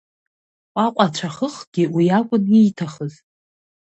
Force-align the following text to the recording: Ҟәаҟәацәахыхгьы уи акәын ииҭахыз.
Ҟәаҟәацәахыхгьы 0.73 1.83
уи 1.95 2.05
акәын 2.19 2.43
ииҭахыз. 2.59 3.13